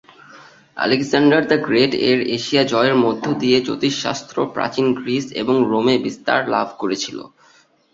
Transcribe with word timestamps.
Alexander 0.77 1.41
the 1.47 1.57
great 1.67 1.91
এর 2.09 2.19
Asia 2.37 2.63
জয়ের 2.63 2.95
মধ্য 2.95 3.23
দিয়ে 3.41 3.57
জ্যোতিষশাস্ত্র 3.61 4.37
প্রাচীন 4.55 4.87
গ্রিস 4.93 5.25
এবং 5.41 5.55
রোমে 5.71 5.95
বিস্তার 6.05 6.39
লাভ 6.49 6.67
করেছিল। 6.79 7.17